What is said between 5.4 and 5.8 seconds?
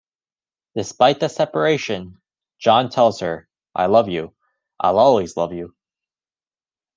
you.